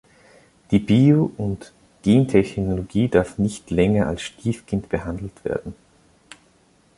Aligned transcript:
Die 0.71 0.79
Bio- 0.79 1.31
und 1.37 1.73
Gentechnologie 2.01 3.07
darf 3.07 3.37
nicht 3.37 3.69
länger 3.69 4.07
als 4.07 4.23
Stiefkind 4.23 4.89
behandelt 4.89 5.45
werden. 5.45 5.75